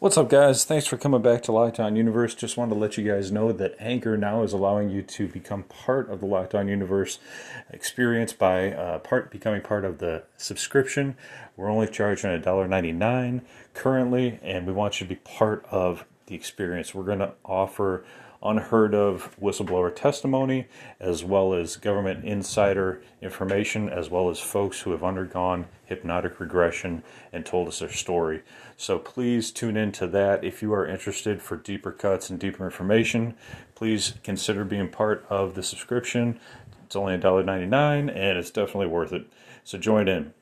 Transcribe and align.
What's 0.00 0.16
up, 0.16 0.30
guys? 0.30 0.64
Thanks 0.64 0.86
for 0.86 0.96
coming 0.96 1.20
back 1.20 1.42
to 1.42 1.52
Locked 1.52 1.78
On 1.78 1.94
Universe. 1.94 2.34
Just 2.34 2.56
wanted 2.56 2.72
to 2.72 2.80
let 2.80 2.96
you 2.96 3.06
guys 3.06 3.30
know 3.30 3.52
that 3.52 3.76
Anchor 3.78 4.16
now 4.16 4.42
is 4.42 4.54
allowing 4.54 4.88
you 4.88 5.02
to 5.02 5.28
become 5.28 5.64
part 5.64 6.08
of 6.08 6.20
the 6.20 6.26
Locked 6.26 6.54
On 6.54 6.68
Universe 6.68 7.18
experience 7.70 8.32
by 8.32 8.72
uh, 8.72 9.00
part 9.00 9.30
becoming 9.30 9.60
part 9.60 9.84
of 9.84 9.98
the 9.98 10.22
subscription. 10.38 11.18
We're 11.54 11.68
only 11.68 11.86
charging 11.86 12.30
$1.99 12.30 13.42
currently, 13.74 14.38
and 14.42 14.66
we 14.66 14.72
want 14.72 15.02
you 15.02 15.06
to 15.06 15.14
be 15.14 15.20
part 15.20 15.66
of 15.70 16.06
the 16.28 16.34
experience. 16.34 16.94
We're 16.94 17.04
going 17.04 17.18
to 17.18 17.34
offer 17.44 18.02
unheard 18.42 18.94
of 18.94 19.36
whistleblower 19.40 19.94
testimony, 19.94 20.66
as 20.98 21.22
well 21.22 21.52
as 21.52 21.76
government 21.76 22.24
insider 22.24 23.02
information, 23.20 23.88
as 23.88 24.08
well 24.08 24.30
as 24.30 24.40
folks 24.40 24.80
who 24.80 24.92
have 24.92 25.04
undergone 25.04 25.66
hypnotic 25.84 26.40
regression 26.40 27.02
and 27.32 27.44
told 27.44 27.68
us 27.68 27.80
their 27.80 27.90
story. 27.90 28.42
So 28.76 28.98
please 28.98 29.50
tune 29.50 29.76
into 29.76 30.06
that. 30.08 30.42
If 30.44 30.62
you 30.62 30.72
are 30.72 30.86
interested 30.86 31.42
for 31.42 31.56
deeper 31.56 31.92
cuts 31.92 32.30
and 32.30 32.38
deeper 32.38 32.64
information, 32.64 33.34
please 33.74 34.14
consider 34.22 34.64
being 34.64 34.88
part 34.88 35.26
of 35.28 35.54
the 35.54 35.62
subscription. 35.62 36.40
It's 36.86 36.96
only 36.96 37.16
$1.99 37.18 37.72
and 38.08 38.38
it's 38.38 38.50
definitely 38.50 38.88
worth 38.88 39.12
it. 39.12 39.26
So 39.64 39.78
join 39.78 40.08
in. 40.08 40.32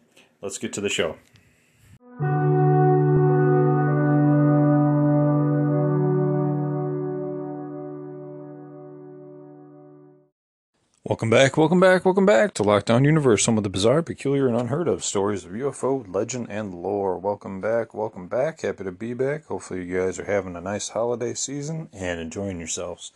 Let's 0.40 0.58
get 0.58 0.72
to 0.74 0.80
the 0.80 0.88
show. 0.88 1.16
Welcome 11.08 11.30
back, 11.30 11.56
welcome 11.56 11.80
back, 11.80 12.04
welcome 12.04 12.26
back 12.26 12.52
to 12.52 12.62
Lockdown 12.62 13.06
Universe, 13.06 13.42
some 13.42 13.56
of 13.56 13.64
the 13.64 13.70
bizarre, 13.70 14.02
peculiar, 14.02 14.46
and 14.46 14.54
unheard 14.54 14.88
of 14.88 15.02
stories 15.02 15.46
of 15.46 15.52
UFO 15.52 16.04
legend 16.06 16.48
and 16.50 16.74
lore. 16.74 17.16
Welcome 17.16 17.62
back, 17.62 17.94
welcome 17.94 18.28
back. 18.28 18.60
Happy 18.60 18.84
to 18.84 18.92
be 18.92 19.14
back. 19.14 19.46
Hopefully, 19.46 19.86
you 19.86 19.96
guys 19.98 20.18
are 20.18 20.26
having 20.26 20.54
a 20.54 20.60
nice 20.60 20.90
holiday 20.90 21.32
season 21.32 21.88
and 21.94 22.20
enjoying 22.20 22.58
yourselves. 22.58 23.10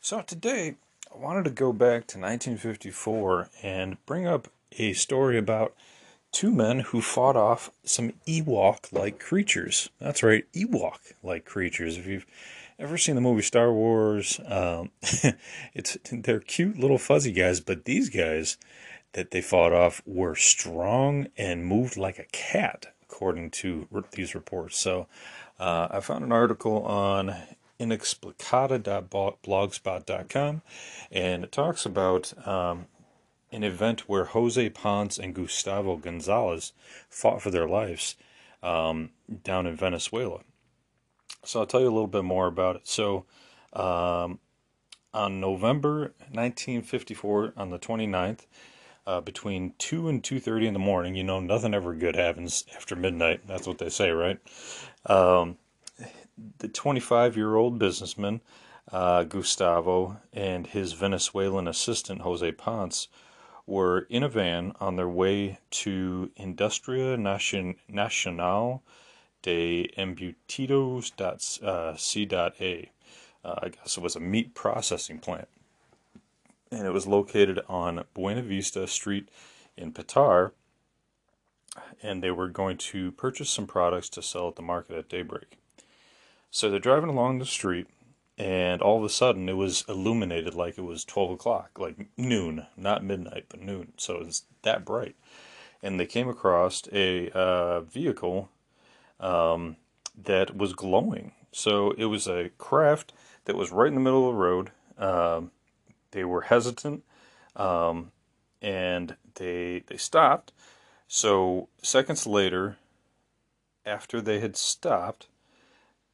So, 0.00 0.22
today, 0.22 0.76
I 1.12 1.18
wanted 1.18 1.42
to 1.46 1.50
go 1.50 1.72
back 1.72 2.06
to 2.06 2.18
1954 2.20 3.48
and 3.64 3.96
bring 4.06 4.24
up 4.24 4.46
a 4.78 4.92
story 4.92 5.36
about 5.36 5.74
two 6.30 6.52
men 6.52 6.78
who 6.78 7.00
fought 7.00 7.34
off 7.34 7.72
some 7.82 8.12
Ewok 8.24 8.92
like 8.92 9.18
creatures. 9.18 9.90
That's 9.98 10.22
right, 10.22 10.44
Ewok 10.52 11.14
like 11.24 11.44
creatures. 11.44 11.98
If 11.98 12.06
you've 12.06 12.26
ever 12.78 12.98
seen 12.98 13.14
the 13.14 13.20
movie 13.20 13.42
Star 13.42 13.72
Wars? 13.72 14.40
Um, 14.46 14.90
it's 15.74 15.96
they're 16.10 16.40
cute 16.40 16.78
little 16.78 16.98
fuzzy 16.98 17.32
guys, 17.32 17.60
but 17.60 17.84
these 17.84 18.08
guys 18.08 18.56
that 19.12 19.30
they 19.30 19.40
fought 19.40 19.72
off 19.72 20.02
were 20.06 20.34
strong 20.34 21.28
and 21.36 21.66
moved 21.66 21.96
like 21.96 22.18
a 22.18 22.24
cat, 22.32 22.86
according 23.02 23.50
to 23.50 23.86
these 24.12 24.34
reports. 24.34 24.78
So 24.78 25.06
uh, 25.58 25.88
I 25.90 26.00
found 26.00 26.24
an 26.24 26.32
article 26.32 26.82
on 26.84 27.36
inexplicata.blogspot.com, 27.78 30.62
and 31.10 31.44
it 31.44 31.52
talks 31.52 31.84
about 31.84 32.46
um, 32.46 32.86
an 33.50 33.64
event 33.64 34.08
where 34.08 34.24
Jose 34.26 34.70
Ponce 34.70 35.18
and 35.18 35.34
Gustavo 35.34 35.96
Gonzalez 35.96 36.72
fought 37.10 37.42
for 37.42 37.50
their 37.50 37.68
lives 37.68 38.16
um, 38.62 39.10
down 39.44 39.66
in 39.66 39.76
Venezuela. 39.76 40.40
So 41.44 41.60
I'll 41.60 41.66
tell 41.66 41.80
you 41.80 41.88
a 41.88 41.90
little 41.90 42.06
bit 42.06 42.24
more 42.24 42.46
about 42.46 42.76
it. 42.76 42.86
So 42.86 43.24
um, 43.72 44.38
on 45.12 45.40
November 45.40 46.14
1954, 46.30 47.54
on 47.56 47.70
the 47.70 47.78
29th, 47.78 48.46
uh, 49.06 49.20
between 49.20 49.74
2 49.78 50.08
and 50.08 50.22
2.30 50.22 50.66
in 50.66 50.72
the 50.72 50.78
morning, 50.78 51.16
you 51.16 51.24
know, 51.24 51.40
nothing 51.40 51.74
ever 51.74 51.94
good 51.94 52.14
happens 52.14 52.64
after 52.76 52.94
midnight. 52.94 53.46
That's 53.46 53.66
what 53.66 53.78
they 53.78 53.88
say, 53.88 54.10
right? 54.10 54.38
Um, 55.06 55.58
the 56.58 56.68
25-year-old 56.68 57.78
businessman, 57.78 58.40
uh, 58.90 59.24
Gustavo, 59.24 60.18
and 60.32 60.66
his 60.66 60.92
Venezuelan 60.92 61.66
assistant, 61.66 62.22
Jose 62.22 62.52
Ponce, 62.52 63.08
were 63.66 64.06
in 64.10 64.22
a 64.22 64.28
van 64.28 64.72
on 64.80 64.96
their 64.96 65.08
way 65.08 65.58
to 65.70 66.30
Industria 66.36 67.16
Nacional 67.16 68.82
de 69.42 69.90
embutidos.c.a. 69.96 72.90
Uh, 73.44 73.54
I 73.60 73.68
guess 73.68 73.96
it 73.96 74.02
was 74.02 74.16
a 74.16 74.20
meat 74.20 74.54
processing 74.54 75.18
plant. 75.18 75.48
And 76.70 76.86
it 76.86 76.92
was 76.92 77.06
located 77.06 77.60
on 77.68 78.04
Buena 78.14 78.42
Vista 78.42 78.86
Street 78.86 79.28
in 79.76 79.92
Petare. 79.92 80.52
And 82.02 82.22
they 82.22 82.30
were 82.30 82.48
going 82.48 82.76
to 82.78 83.12
purchase 83.12 83.50
some 83.50 83.66
products 83.66 84.08
to 84.10 84.22
sell 84.22 84.48
at 84.48 84.56
the 84.56 84.62
market 84.62 84.96
at 84.96 85.08
daybreak. 85.08 85.58
So 86.50 86.68
they're 86.68 86.78
driving 86.78 87.08
along 87.08 87.38
the 87.38 87.46
street, 87.46 87.86
and 88.36 88.82
all 88.82 88.98
of 88.98 89.04
a 89.04 89.08
sudden 89.08 89.48
it 89.48 89.56
was 89.56 89.86
illuminated 89.88 90.54
like 90.54 90.76
it 90.76 90.82
was 90.82 91.02
12 91.02 91.30
o'clock, 91.30 91.78
like 91.78 91.96
noon, 92.18 92.66
not 92.76 93.02
midnight, 93.02 93.46
but 93.48 93.62
noon. 93.62 93.94
So 93.96 94.18
it's 94.18 94.42
that 94.60 94.84
bright. 94.84 95.16
And 95.82 95.98
they 95.98 96.04
came 96.04 96.28
across 96.28 96.82
a 96.92 97.30
uh, 97.30 97.80
vehicle 97.80 98.50
um, 99.22 99.76
that 100.22 100.56
was 100.56 100.74
glowing. 100.74 101.32
So 101.52 101.92
it 101.92 102.06
was 102.06 102.26
a 102.26 102.50
craft 102.58 103.12
that 103.44 103.56
was 103.56 103.70
right 103.70 103.88
in 103.88 103.94
the 103.94 104.00
middle 104.00 104.28
of 104.28 104.34
the 104.34 104.40
road. 104.40 104.70
Um, 104.98 105.50
they 106.10 106.24
were 106.24 106.42
hesitant, 106.42 107.04
um, 107.56 108.12
and 108.60 109.16
they 109.34 109.84
they 109.86 109.96
stopped. 109.96 110.52
So 111.08 111.68
seconds 111.82 112.26
later, 112.26 112.76
after 113.84 114.20
they 114.20 114.40
had 114.40 114.56
stopped, 114.56 115.28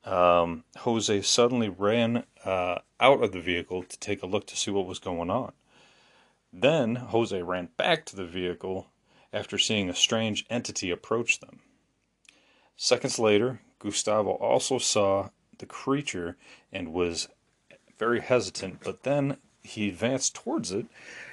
um, 0.04 0.64
Jose 0.78 1.22
suddenly 1.22 1.68
ran 1.68 2.24
uh, 2.44 2.78
out 3.00 3.22
of 3.22 3.32
the 3.32 3.40
vehicle 3.40 3.82
to 3.82 3.98
take 3.98 4.22
a 4.22 4.26
look 4.26 4.46
to 4.48 4.56
see 4.56 4.70
what 4.70 4.86
was 4.86 4.98
going 4.98 5.30
on. 5.30 5.52
Then 6.52 6.96
Jose 6.96 7.42
ran 7.42 7.68
back 7.76 8.06
to 8.06 8.16
the 8.16 8.24
vehicle 8.24 8.88
after 9.32 9.58
seeing 9.58 9.90
a 9.90 9.94
strange 9.94 10.46
entity 10.48 10.90
approach 10.90 11.40
them. 11.40 11.60
Seconds 12.80 13.18
later, 13.18 13.58
Gustavo 13.80 14.30
also 14.30 14.78
saw 14.78 15.30
the 15.58 15.66
creature 15.66 16.36
and 16.72 16.92
was 16.92 17.26
very 17.98 18.20
hesitant, 18.20 18.78
but 18.84 19.02
then 19.02 19.38
he 19.64 19.88
advanced 19.88 20.36
towards 20.36 20.70
it 20.70 20.86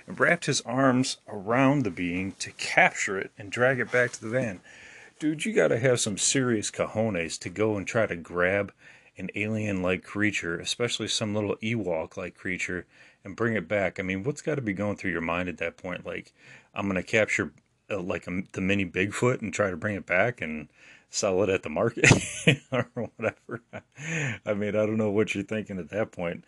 and 0.08 0.20
wrapped 0.20 0.48
his 0.48 0.62
arms 0.62 1.18
around 1.28 1.84
the 1.84 1.92
being 1.92 2.32
to 2.40 2.50
capture 2.54 3.20
it 3.20 3.30
and 3.38 3.52
drag 3.52 3.80
it 3.80 3.92
back 3.92 4.12
to 4.14 4.22
the 4.22 4.30
van. 4.30 4.60
Dude, 5.20 5.46
you 5.46 5.54
gotta 5.54 5.78
have 5.78 6.00
some 6.00 6.18
serious 6.18 6.72
cojones 6.72 7.38
to 7.42 7.50
go 7.50 7.78
and 7.78 7.86
try 7.86 8.08
to 8.08 8.16
grab 8.16 8.74
an 9.16 9.30
alien 9.36 9.84
like 9.84 10.04
creature, 10.04 10.58
especially 10.58 11.08
some 11.08 11.36
little 11.36 11.58
Ewok 11.58 12.18
like 12.18 12.34
creature, 12.34 12.88
and 13.24 13.36
bring 13.36 13.54
it 13.54 13.68
back. 13.68 14.00
I 14.00 14.04
mean, 14.04 14.24
what's 14.24 14.42
got 14.42 14.56
to 14.56 14.62
be 14.64 14.74
going 14.74 14.98
through 14.98 15.12
your 15.12 15.22
mind 15.22 15.48
at 15.48 15.60
that 15.60 15.78
point? 15.78 16.08
Like, 16.08 16.34
I'm 16.74 16.88
gonna 16.88 17.04
capture 17.04 17.54
uh, 17.88 18.00
like 18.00 18.26
a, 18.26 18.42
the 18.54 18.62
mini 18.62 18.84
Bigfoot 18.84 19.44
and 19.44 19.54
try 19.54 19.70
to 19.70 19.78
bring 19.78 19.96
it 19.96 20.08
back 20.08 20.42
and 20.42 20.70
sell 21.16 21.42
it 21.44 21.50
at 21.50 21.64
the 21.64 21.70
market 21.70 22.12
or 22.72 22.88
whatever. 22.94 23.62
I 24.46 24.54
mean, 24.54 24.70
I 24.70 24.86
don't 24.86 24.98
know 24.98 25.12
what 25.12 25.34
you're 25.34 25.46
thinking 25.46 25.80
at 25.80 25.90
that 25.90 26.12
point, 26.12 26.44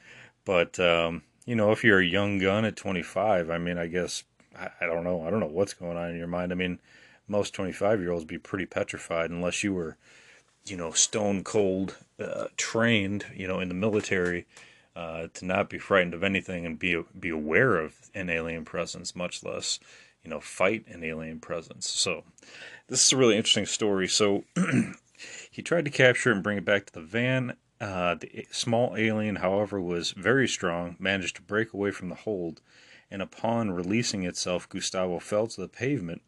but 0.46 0.80
um, 0.80 1.24
you 1.46 1.56
know, 1.56 1.72
if 1.72 1.84
you're 1.84 2.02
a 2.02 2.06
young 2.06 2.38
gun 2.38 2.66
at 2.66 2.76
25, 2.76 3.50
I 3.50 3.58
mean, 3.58 3.78
I 3.78 3.88
guess 3.88 4.24
I, 4.58 4.70
I 4.82 4.86
don't 4.86 5.06
know. 5.06 5.26
I 5.26 5.30
don't 5.30 5.40
know 5.40 5.48
what's 5.48 5.74
going 5.74 5.98
on 5.98 6.10
in 6.10 6.18
your 6.18 6.28
mind. 6.28 6.52
I 6.52 6.56
mean, 6.56 6.80
most 7.28 7.54
25 7.54 8.02
year 8.02 8.12
olds 8.12 8.26
be 8.26 8.38
pretty 8.38 8.66
petrified 8.66 9.30
unless 9.30 9.64
you 9.64 9.74
were, 9.74 9.98
you 10.66 10.76
know, 10.76 10.92
stone 10.92 11.44
cold 11.44 11.96
uh, 12.20 12.48
trained, 12.58 13.26
you 13.34 13.48
know, 13.48 13.60
in 13.60 13.70
the 13.70 13.76
military. 13.76 14.46
Uh, 14.96 15.28
to 15.32 15.46
not 15.46 15.70
be 15.70 15.78
frightened 15.78 16.16
of 16.16 16.24
anything 16.24 16.66
and 16.66 16.80
be 16.80 17.00
be 17.20 17.30
aware 17.30 17.78
of 17.78 18.10
an 18.16 18.32
alien 18.32 18.66
presence, 18.66 19.16
much 19.16 19.44
less 19.44 19.78
you 20.28 20.32
know, 20.32 20.42
fight 20.42 20.86
an 20.90 21.06
alien 21.06 21.40
presence. 21.40 21.90
So 21.90 22.26
this 22.88 23.06
is 23.06 23.14
a 23.14 23.18
really 23.18 23.36
interesting 23.36 23.66
story. 23.66 24.08
So 24.08 24.44
he 25.52 25.62
tried 25.62 25.86
to 25.86 25.92
capture 25.92 26.32
and 26.32 26.44
bring 26.44 26.58
it 26.58 26.66
back 26.66 26.86
to 26.88 26.94
the 26.94 27.02
van. 27.02 27.56
Uh, 27.80 28.16
the 28.16 28.48
small 28.52 28.96
alien, 28.98 29.38
however, 29.38 29.80
was 29.80 30.12
very 30.12 30.48
strong, 30.48 30.96
managed 31.00 31.36
to 31.36 31.42
break 31.42 31.74
away 31.74 31.92
from 31.92 32.10
the 32.10 32.16
hold, 32.16 32.62
and 33.12 33.22
upon 33.22 33.72
releasing 33.72 34.24
itself, 34.24 34.68
Gustavo 34.68 35.20
fell 35.20 35.48
to 35.48 35.62
the 35.62 35.68
pavement 35.68 36.22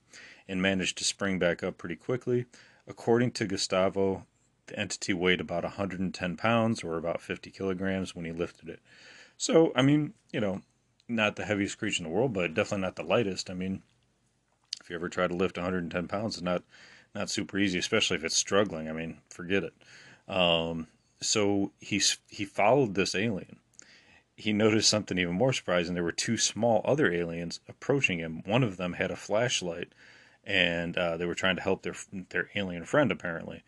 and 0.47 0.61
managed 0.61 0.97
to 1.00 1.03
spring 1.03 1.39
back 1.39 1.63
up 1.63 1.77
pretty 1.77 1.95
quickly. 1.95 2.45
According 2.88 3.31
to 3.31 3.47
Gustavo, 3.47 4.25
the 4.67 4.79
entity 4.79 5.13
weighed 5.13 5.41
about 5.41 5.63
110 5.63 6.38
pounds 6.38 6.83
or 6.83 6.97
about 6.97 7.21
50 7.21 7.50
kilograms 7.51 8.15
when 8.15 8.25
he 8.25 8.31
lifted 8.31 8.69
it. 8.69 8.79
So, 9.38 9.71
I 9.75 9.81
mean, 9.81 10.13
you 10.31 10.39
know, 10.39 10.61
not 11.07 11.35
the 11.35 11.45
heaviest 11.45 11.77
creature 11.77 12.03
in 12.03 12.09
the 12.09 12.15
world, 12.15 12.33
but 12.33 12.53
definitely 12.53 12.83
not 12.85 12.95
the 12.95 13.03
lightest. 13.03 13.50
I 13.50 13.53
mean, 13.56 13.81
if 14.89 14.94
you 14.94 14.95
ever 14.95 15.09
try 15.09 15.27
to 15.27 15.36
lift 15.36 15.56
110 15.56 16.07
pounds, 16.07 16.36
it's 16.36 16.44
not 16.44 16.63
not 17.13 17.30
super 17.30 17.59
easy, 17.59 17.77
especially 17.77 18.18
if 18.18 18.24
it's 18.24 18.36
struggling. 18.36 18.89
I 18.89 18.91
mean, 18.91 19.19
forget 19.30 19.63
it. 19.63 19.74
Um, 20.27 20.88
so 21.21 21.71
he's 21.80 22.18
he 22.27 22.44
followed 22.44 22.95
this 22.95 23.13
alien. 23.13 23.57
He 24.36 24.51
noticed 24.51 24.89
something 24.89 25.19
even 25.19 25.36
more 25.36 25.53
surprising. 25.53 25.94
There 25.94 26.03
were 26.03 26.12
two 26.12 26.38
small 26.38 26.81
other 26.86 27.12
aliens 27.12 27.59
approaching 27.68 28.18
him. 28.18 28.41
One 28.47 28.63
of 28.63 28.77
them 28.77 28.94
had 28.94 29.12
a 29.12 29.15
flashlight, 29.15 29.94
and 30.44 30.97
uh, 30.97 31.18
they 31.18 31.25
were 31.27 31.35
trying 31.35 31.57
to 31.57 31.62
help 31.62 31.83
their 31.83 31.95
their 32.30 32.50
alien 32.56 32.85
friend 32.85 33.12
apparently. 33.12 33.63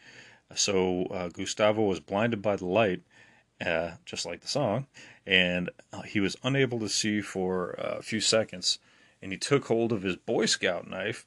So 0.56 1.06
uh, 1.06 1.30
Gustavo 1.30 1.84
was 1.84 2.00
blinded 2.00 2.42
by 2.42 2.56
the 2.56 2.66
light, 2.66 3.04
uh, 3.64 3.92
just 4.06 4.26
like 4.26 4.42
the 4.42 4.48
song, 4.48 4.88
and 5.28 5.70
uh, 5.94 6.02
he 6.02 6.20
was 6.20 6.36
unable 6.44 6.80
to 6.80 6.90
see 6.90 7.22
for 7.22 7.76
a 7.78 8.02
few 8.02 8.22
seconds. 8.22 8.80
And 9.22 9.32
he 9.32 9.38
took 9.38 9.66
hold 9.66 9.92
of 9.92 10.02
his 10.02 10.16
Boy 10.16 10.46
Scout 10.46 10.90
knife 10.90 11.26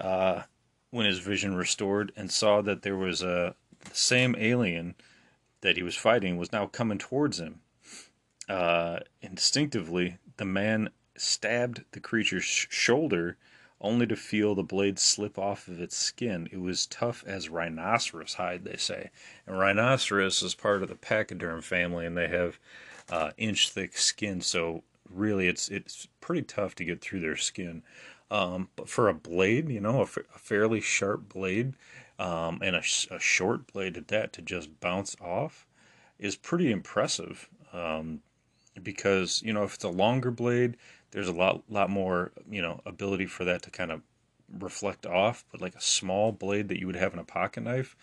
uh, 0.00 0.42
when 0.90 1.06
his 1.06 1.18
vision 1.18 1.54
restored 1.54 2.12
and 2.16 2.30
saw 2.30 2.62
that 2.62 2.82
there 2.82 2.96
was 2.96 3.22
a 3.22 3.54
the 3.80 3.94
same 3.94 4.34
alien 4.38 4.94
that 5.60 5.76
he 5.76 5.82
was 5.82 5.96
fighting 5.96 6.36
was 6.36 6.52
now 6.52 6.66
coming 6.66 6.98
towards 6.98 7.38
him. 7.38 7.60
Uh, 8.48 9.00
instinctively, 9.20 10.18
the 10.36 10.44
man 10.44 10.90
stabbed 11.16 11.84
the 11.92 12.00
creature's 12.00 12.44
sh- 12.44 12.66
shoulder 12.70 13.36
only 13.80 14.06
to 14.06 14.16
feel 14.16 14.54
the 14.54 14.62
blade 14.62 14.98
slip 14.98 15.38
off 15.38 15.68
of 15.68 15.80
its 15.80 15.96
skin. 15.96 16.48
It 16.50 16.60
was 16.60 16.86
tough 16.86 17.22
as 17.26 17.48
rhinoceros 17.48 18.34
hide, 18.34 18.64
they 18.64 18.76
say. 18.76 19.10
And 19.46 19.58
rhinoceros 19.58 20.42
is 20.42 20.54
part 20.54 20.82
of 20.82 20.88
the 20.88 20.96
pachyderm 20.96 21.62
family, 21.62 22.04
and 22.04 22.16
they 22.16 22.28
have 22.28 22.58
uh, 23.08 23.30
inch 23.36 23.70
thick 23.70 23.96
skin, 23.96 24.40
so 24.40 24.82
really 25.10 25.48
it's 25.48 25.68
it's 25.68 26.08
pretty 26.20 26.42
tough 26.42 26.74
to 26.76 26.84
get 26.84 27.00
through 27.00 27.20
their 27.20 27.36
skin. 27.36 27.82
Um, 28.30 28.68
but 28.76 28.88
for 28.88 29.08
a 29.08 29.14
blade, 29.14 29.70
you 29.70 29.80
know, 29.80 30.00
a, 30.00 30.02
f- 30.02 30.18
a 30.34 30.38
fairly 30.38 30.80
sharp 30.80 31.30
blade, 31.30 31.74
um, 32.18 32.58
and 32.62 32.76
a, 32.76 32.82
a, 33.10 33.18
short 33.18 33.72
blade 33.72 33.96
at 33.96 34.08
that 34.08 34.34
to 34.34 34.42
just 34.42 34.80
bounce 34.80 35.16
off 35.20 35.66
is 36.18 36.36
pretty 36.36 36.70
impressive. 36.70 37.48
Um, 37.72 38.20
because 38.82 39.42
you 39.42 39.52
know, 39.52 39.64
if 39.64 39.74
it's 39.74 39.84
a 39.84 39.88
longer 39.88 40.30
blade, 40.30 40.76
there's 41.10 41.28
a 41.28 41.32
lot 41.32 41.62
lot 41.70 41.90
more 41.90 42.32
you 42.50 42.62
know 42.62 42.80
ability 42.84 43.26
for 43.26 43.44
that 43.44 43.62
to 43.62 43.70
kind 43.70 43.90
of 43.90 44.02
reflect 44.58 45.06
off. 45.06 45.44
But 45.50 45.60
like 45.60 45.74
a 45.74 45.80
small 45.80 46.32
blade 46.32 46.68
that 46.68 46.78
you 46.78 46.86
would 46.86 46.96
have 46.96 47.12
in 47.12 47.18
a 47.18 47.24
pocket 47.24 47.62
knife, 47.62 47.96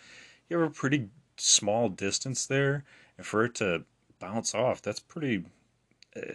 you 0.48 0.58
have 0.58 0.70
a 0.70 0.74
pretty 0.74 1.08
small 1.36 1.88
distance 1.88 2.46
there, 2.46 2.84
and 3.16 3.26
for 3.26 3.44
it 3.44 3.54
to 3.56 3.84
bounce 4.18 4.54
off, 4.54 4.82
that's 4.82 5.00
pretty. 5.00 5.44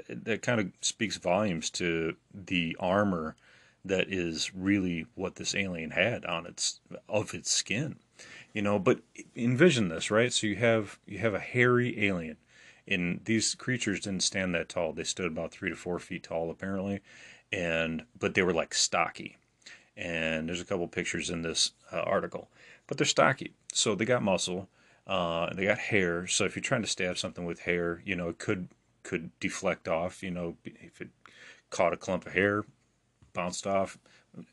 That 0.09 0.41
kind 0.41 0.59
of 0.59 0.71
speaks 0.81 1.17
volumes 1.17 1.69
to 1.71 2.15
the 2.33 2.75
armor 2.79 3.35
that 3.83 4.11
is 4.11 4.53
really 4.53 5.05
what 5.15 5.35
this 5.35 5.55
alien 5.55 5.91
had 5.91 6.25
on 6.25 6.45
its 6.45 6.79
of 7.09 7.33
its 7.33 7.49
skin 7.49 7.95
you 8.53 8.61
know 8.61 8.77
but 8.77 8.99
envision 9.35 9.89
this 9.89 10.11
right 10.11 10.31
so 10.31 10.45
you 10.45 10.55
have 10.55 10.99
you 11.07 11.17
have 11.17 11.33
a 11.33 11.39
hairy 11.39 12.05
alien 12.05 12.37
and 12.87 13.21
these 13.25 13.55
creatures 13.55 14.01
didn't 14.01 14.23
stand 14.23 14.53
that 14.55 14.69
tall. 14.69 14.93
They 14.93 15.03
stood 15.03 15.27
about 15.27 15.51
three 15.51 15.69
to 15.69 15.75
four 15.75 15.99
feet 15.99 16.23
tall, 16.23 16.49
apparently, 16.49 17.01
and 17.51 18.03
but 18.17 18.33
they 18.33 18.41
were 18.41 18.53
like 18.53 18.73
stocky. 18.73 19.37
And 19.97 20.47
there's 20.47 20.61
a 20.61 20.65
couple 20.65 20.87
pictures 20.87 21.29
in 21.29 21.41
this 21.41 21.71
uh, 21.91 21.99
article, 21.99 22.49
but 22.87 22.97
they're 22.97 23.05
stocky, 23.05 23.53
so 23.73 23.93
they 23.93 24.05
got 24.05 24.23
muscle, 24.23 24.69
uh, 25.05 25.53
they 25.53 25.65
got 25.65 25.77
hair. 25.77 26.27
So 26.27 26.45
if 26.45 26.55
you're 26.55 26.63
trying 26.63 26.81
to 26.81 26.87
stab 26.87 27.17
something 27.17 27.45
with 27.45 27.61
hair, 27.61 28.01
you 28.05 28.15
know 28.15 28.29
it 28.29 28.39
could 28.39 28.69
could 29.03 29.31
deflect 29.39 29.87
off. 29.87 30.23
You 30.23 30.31
know 30.31 30.57
if 30.65 31.01
it 31.01 31.09
caught 31.69 31.93
a 31.93 31.97
clump 31.97 32.25
of 32.25 32.33
hair, 32.33 32.63
bounced 33.33 33.65
off 33.65 33.97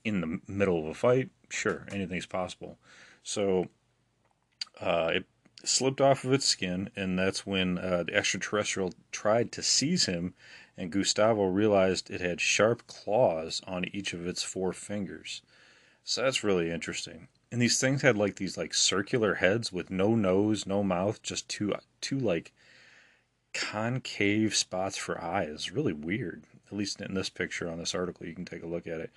in 0.05 0.21
the 0.21 0.41
middle 0.47 0.81
of 0.81 0.87
a 0.87 0.95
fight, 0.95 1.31
sure, 1.51 1.87
anything's 1.91 2.27
possible. 2.27 2.79
So 3.23 3.69
uh, 4.81 5.11
it 5.15 5.25
slipped 5.65 6.01
off 6.01 6.25
of 6.25 6.33
its 6.33 6.47
skin, 6.47 6.91
and 6.97 7.19
that's 7.19 7.47
when 7.47 7.79
uh, 7.79 8.05
the 8.05 8.15
extraterrestrial 8.15 8.95
tried 9.13 9.53
to 9.53 9.63
seize 9.63 10.07
him, 10.07 10.35
and 10.77 10.93
Gustavo 10.93 11.47
realized 11.47 12.11
it 12.11 12.21
had 12.21 12.41
sharp 12.41 12.87
claws 12.87 13.61
on 13.67 13.85
each 13.93 14.13
of 14.13 14.27
its 14.27 14.43
four 14.43 14.73
fingers. 14.73 15.43
So 16.05 16.23
that's 16.23 16.45
really 16.45 16.71
interesting. 16.71 17.29
And 17.51 17.61
these 17.61 17.81
things 17.81 18.03
had 18.03 18.17
like 18.17 18.37
these 18.37 18.57
like 18.57 18.75
circular 18.75 19.35
heads 19.35 19.73
with 19.73 19.91
no 19.91 20.15
nose, 20.15 20.67
no 20.67 20.83
mouth, 20.83 21.23
just 21.23 21.49
two 21.49 21.75
two 22.01 22.19
like 22.19 22.53
concave 23.61 24.55
spots 24.55 24.97
for 24.97 25.23
eyes. 25.23 25.73
Really 25.73 25.93
weird. 25.93 26.45
At 26.71 26.77
least 26.77 27.01
in 27.01 27.15
this 27.15 27.31
picture 27.31 27.69
on 27.69 27.79
this 27.79 27.95
article, 27.95 28.27
you 28.27 28.35
can 28.35 28.45
take 28.45 28.63
a 28.63 28.67
look 28.67 28.87
at 28.87 29.01
it. 29.01 29.11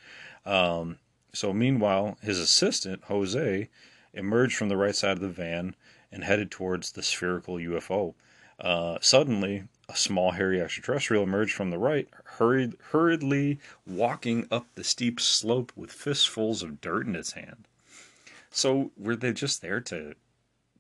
Um, 0.46 0.98
so 1.34 1.54
meanwhile, 1.54 2.18
his 2.22 2.40
assistant 2.40 3.04
Jose 3.06 3.70
emerged 4.14 4.56
from 4.56 4.70
the 4.70 4.78
right 4.78 4.96
side 4.96 5.14
of 5.14 5.22
the 5.22 5.30
van 5.30 5.76
and 6.12 6.24
headed 6.24 6.52
towards 6.52 6.92
the 6.92 7.04
spherical 7.04 7.56
UFO. 7.56 8.14
Uh, 8.60 8.98
suddenly, 9.02 9.64
a 9.90 9.96
small 9.96 10.32
hairy 10.32 10.62
extraterrestrial 10.62 11.24
emerged 11.24 11.54
from 11.54 11.70
the 11.70 11.78
right, 11.78 12.08
hurried, 12.24 12.76
hurriedly 12.92 13.60
walking 13.86 14.48
up 14.52 14.68
the 14.76 14.84
steep 14.84 15.20
slope 15.20 15.72
with 15.76 15.92
fistfuls 15.92 16.62
of 16.62 16.82
dirt 16.82 17.06
in 17.08 17.16
its 17.16 17.34
hand. 17.34 17.68
So, 18.50 18.92
were 18.98 19.16
they 19.16 19.34
just 19.34 19.62
there 19.62 19.80
to 19.82 20.14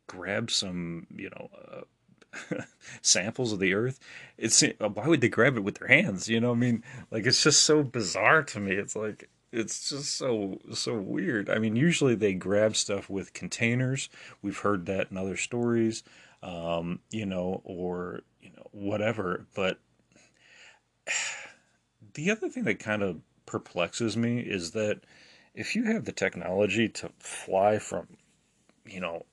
grab 0.08 0.52
some, 0.52 1.08
you 1.16 1.30
know, 1.30 1.50
uh, 1.72 1.82
samples 3.02 3.52
of 3.54 3.60
the 3.60 3.74
earth? 3.74 4.00
It's 4.38 4.64
why 4.80 5.08
would 5.08 5.22
they 5.22 5.30
grab 5.30 5.58
it 5.58 5.64
with 5.64 5.80
their 5.80 5.88
hands? 5.88 6.30
You 6.30 6.40
know, 6.40 6.52
I 6.52 6.56
mean, 6.56 6.84
like 7.10 7.26
it's 7.26 7.44
just 7.44 7.64
so 7.64 7.84
bizarre 7.84 8.44
to 8.44 8.60
me. 8.60 8.74
It's 8.74 8.96
like 8.96 9.30
it's 9.52 9.90
just 9.90 10.18
so 10.18 10.60
so 10.74 10.96
weird. 10.98 11.50
I 11.50 11.60
mean, 11.60 11.76
usually 11.76 12.16
they 12.16 12.34
grab 12.34 12.76
stuff 12.76 13.10
with 13.10 13.34
containers. 13.34 14.10
We've 14.42 14.58
heard 14.58 14.86
that 14.86 15.12
in 15.12 15.18
other 15.18 15.38
stories, 15.38 16.04
um, 16.42 17.00
you 17.10 17.26
know, 17.26 17.62
or 17.64 18.22
you 18.42 18.52
know 18.52 18.68
whatever. 18.72 19.46
But 19.54 19.80
the 22.14 22.32
other 22.32 22.50
thing 22.50 22.64
that 22.64 22.80
kind 22.80 23.04
of 23.04 23.22
perplexes 23.46 24.16
me 24.16 24.40
is 24.40 24.72
that 24.72 25.02
if 25.54 25.76
you 25.76 25.84
have 25.84 26.06
the 26.06 26.12
technology 26.14 26.88
to 26.88 27.10
fly 27.20 27.78
from, 27.78 28.08
you 28.86 29.02
know, 29.02 29.26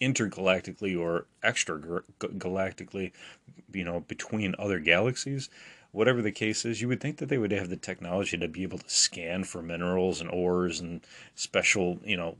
intergalactically 0.00 0.98
or 0.98 1.26
extra 1.42 1.78
galactically, 2.20 3.12
you 3.72 3.84
know, 3.84 4.00
between 4.00 4.54
other 4.58 4.78
galaxies, 4.78 5.48
whatever 5.92 6.20
the 6.22 6.32
case 6.32 6.64
is, 6.64 6.80
you 6.80 6.88
would 6.88 7.00
think 7.00 7.18
that 7.18 7.28
they 7.28 7.38
would 7.38 7.52
have 7.52 7.70
the 7.70 7.76
technology 7.76 8.36
to 8.36 8.48
be 8.48 8.62
able 8.62 8.78
to 8.78 8.90
scan 8.90 9.44
for 9.44 9.62
minerals 9.62 10.20
and 10.20 10.30
ores 10.30 10.80
and 10.80 11.00
special, 11.34 11.98
you 12.04 12.16
know, 12.16 12.36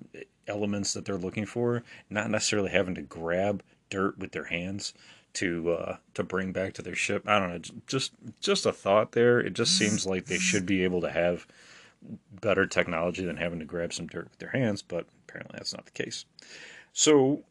elements 0.48 0.92
that 0.92 1.04
they're 1.04 1.16
looking 1.16 1.46
for, 1.46 1.82
not 2.10 2.30
necessarily 2.30 2.70
having 2.70 2.94
to 2.94 3.02
grab 3.02 3.62
dirt 3.90 4.18
with 4.18 4.32
their 4.32 4.44
hands 4.44 4.92
to 5.34 5.72
uh, 5.72 5.96
to 6.14 6.22
bring 6.22 6.52
back 6.52 6.72
to 6.74 6.82
their 6.82 6.94
ship. 6.94 7.28
I 7.28 7.38
don't 7.38 7.50
know, 7.50 7.80
just 7.86 8.12
just 8.40 8.66
a 8.66 8.72
thought 8.72 9.12
there. 9.12 9.38
It 9.40 9.54
just 9.54 9.76
seems 9.76 10.06
like 10.06 10.26
they 10.26 10.38
should 10.38 10.66
be 10.66 10.84
able 10.84 11.00
to 11.02 11.10
have 11.10 11.46
better 12.40 12.66
technology 12.66 13.24
than 13.24 13.36
having 13.36 13.58
to 13.60 13.64
grab 13.64 13.92
some 13.92 14.06
dirt 14.06 14.28
with 14.30 14.38
their 14.38 14.50
hands, 14.50 14.82
but 14.82 15.06
apparently 15.28 15.56
that's 15.58 15.74
not 15.74 15.84
the 15.86 15.90
case. 15.92 16.24
So 16.94 17.44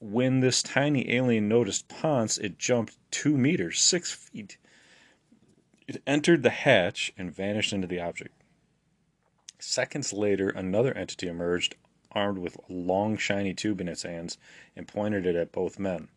when 0.00 0.40
this 0.40 0.62
tiny 0.62 1.10
alien 1.14 1.48
noticed 1.48 1.88
Ponce, 1.88 2.36
it 2.36 2.58
jumped 2.58 2.98
two 3.10 3.38
meters, 3.38 3.80
six 3.80 4.12
feet, 4.12 4.58
it 5.88 6.02
entered 6.06 6.42
the 6.42 6.50
hatch 6.50 7.12
and 7.16 7.34
vanished 7.34 7.72
into 7.72 7.86
the 7.86 8.00
object. 8.00 8.34
Seconds 9.58 10.12
later, 10.12 10.50
another 10.50 10.92
entity 10.92 11.26
emerged, 11.26 11.74
armed 12.12 12.38
with 12.38 12.56
a 12.56 12.72
long, 12.72 13.16
shiny 13.16 13.54
tube 13.54 13.80
in 13.80 13.88
its 13.88 14.02
hands, 14.02 14.36
and 14.76 14.86
pointed 14.86 15.24
it 15.24 15.36
at 15.36 15.52
both 15.52 15.78
men. 15.78 16.08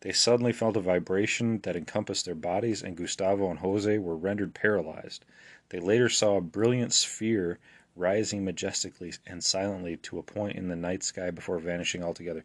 They 0.00 0.12
suddenly 0.12 0.52
felt 0.52 0.76
a 0.76 0.80
vibration 0.80 1.60
that 1.60 1.76
encompassed 1.76 2.24
their 2.24 2.34
bodies, 2.34 2.82
and 2.82 2.96
Gustavo 2.96 3.50
and 3.50 3.60
Jose 3.60 3.98
were 3.98 4.16
rendered 4.16 4.52
paralyzed. 4.52 5.24
They 5.68 5.78
later 5.78 6.08
saw 6.08 6.36
a 6.36 6.40
brilliant 6.40 6.92
sphere 6.92 7.60
rising 7.96 8.44
majestically 8.44 9.12
and 9.26 9.42
silently 9.42 9.96
to 9.96 10.18
a 10.18 10.22
point 10.22 10.56
in 10.56 10.68
the 10.68 10.76
night 10.76 11.02
sky 11.02 11.30
before 11.30 11.58
vanishing 11.58 12.04
altogether. 12.04 12.44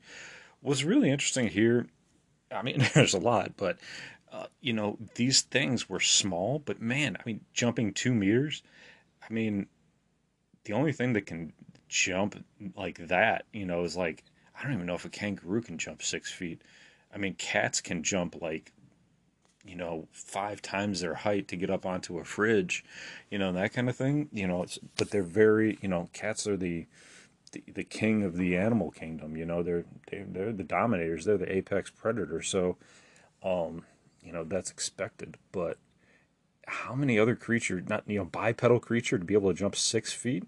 What's 0.62 0.84
really 0.84 1.10
interesting 1.10 1.48
here, 1.48 1.88
I 2.52 2.62
mean, 2.62 2.86
there's 2.94 3.14
a 3.14 3.20
lot, 3.20 3.58
but 3.58 3.78
uh, 4.32 4.46
you 4.62 4.74
know, 4.74 4.98
these 5.16 5.42
things 5.42 5.90
were 5.90 6.00
small, 6.00 6.60
but 6.60 6.82
man, 6.82 7.18
I 7.20 7.22
mean, 7.26 7.42
jumping 7.54 7.94
two 7.94 8.14
meters, 8.14 8.64
I 9.22 9.34
mean, 9.34 9.68
the 10.64 10.74
only 10.74 10.94
thing 10.94 11.14
that 11.14 11.26
can 11.26 11.54
jump 11.90 12.42
like 12.76 13.08
that, 13.10 13.46
you 13.52 13.66
know, 13.66 13.84
is 13.84 13.98
like, 13.98 14.24
I 14.58 14.64
don't 14.64 14.74
even 14.74 14.86
know 14.86 14.96
if 14.96 15.06
a 15.06 15.10
kangaroo 15.10 15.62
can 15.62 15.78
jump 15.78 16.02
six 16.02 16.32
feet. 16.32 16.62
I 17.14 17.18
mean, 17.18 17.34
cats 17.34 17.82
can 17.82 18.04
jump 18.04 18.42
like, 18.42 18.72
you 19.66 19.76
know, 19.76 20.08
five 20.12 20.62
times 20.62 21.02
their 21.02 21.16
height 21.16 21.48
to 21.50 21.56
get 21.56 21.70
up 21.70 21.86
onto 21.86 22.18
a 22.20 22.24
fridge, 22.24 22.84
you 23.30 23.38
know, 23.38 23.52
that 23.52 23.74
kind 23.74 23.90
of 23.90 23.96
thing, 23.96 24.30
you 24.32 24.48
know, 24.48 24.64
it's 24.64 24.80
but 24.98 25.12
they're 25.12 25.24
very, 25.24 25.78
you 25.82 25.88
know, 25.88 26.10
cats 26.14 26.48
are 26.48 26.58
the, 26.58 26.88
the, 27.52 27.64
the 27.74 27.84
king 27.84 28.24
of 28.24 28.38
the 28.38 28.58
animal 28.58 28.92
kingdom, 28.92 29.38
you 29.38 29.46
know, 29.46 29.62
they're, 29.62 29.86
they're, 30.10 30.26
they're 30.28 30.54
the 30.54 30.64
dominators, 30.64 31.26
they're 31.26 31.38
the 31.38 31.56
apex 31.56 31.90
predator. 31.90 32.42
So, 32.42 32.78
um, 33.44 33.84
you 34.24 34.32
know 34.32 34.44
that's 34.44 34.72
expected. 34.72 35.38
But 35.52 35.78
how 36.68 36.96
many 36.96 37.20
other 37.20 37.36
creatures, 37.36 37.84
not 37.88 38.04
you 38.08 38.20
know, 38.20 38.26
bipedal 38.26 38.80
creature 38.80 39.18
to 39.18 39.26
be 39.26 39.34
able 39.34 39.52
to 39.52 39.58
jump 39.58 39.76
six 39.76 40.14
feet? 40.14 40.44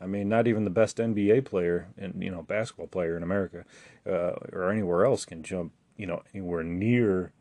I 0.00 0.06
mean, 0.06 0.28
not 0.28 0.46
even 0.46 0.64
the 0.64 0.70
best 0.70 0.98
NBA 0.98 1.44
player 1.44 1.88
and 1.98 2.22
you 2.22 2.30
know 2.30 2.42
basketball 2.42 2.86
player 2.86 3.16
in 3.16 3.22
America 3.22 3.64
uh, 4.06 4.32
or 4.52 4.70
anywhere 4.70 5.04
else 5.04 5.24
can 5.24 5.42
jump 5.42 5.72
you 5.96 6.06
know 6.06 6.22
anywhere 6.32 6.62
near 6.62 7.32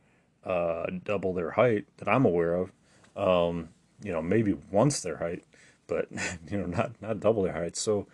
uh, 0.43 0.85
double 1.03 1.33
their 1.33 1.51
height 1.51 1.85
that 1.97 2.07
I'm 2.07 2.25
aware 2.25 2.53
of. 2.53 2.71
Um, 3.15 3.69
you 4.03 4.11
know, 4.11 4.21
maybe 4.21 4.55
once 4.71 5.01
their 5.01 5.17
height, 5.17 5.43
but 5.87 6.07
you 6.49 6.57
know, 6.57 6.65
not 6.65 7.01
not 7.01 7.19
double 7.19 7.43
their 7.43 7.53
height. 7.53 7.75
So 7.75 8.07